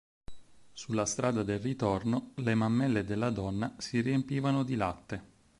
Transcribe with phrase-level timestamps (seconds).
[0.73, 5.23] Sulla strada del ritorno, le mammelle della donna si riempivano di latte.